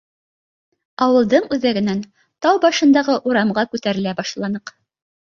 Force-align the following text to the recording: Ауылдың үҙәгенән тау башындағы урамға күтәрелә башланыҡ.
Ауылдың 1.05 1.43
үҙәгенән 1.57 1.99
тау 2.45 2.61
башындағы 2.63 3.17
урамға 3.33 3.65
күтәрелә 3.75 4.15
башланыҡ. 4.23 4.73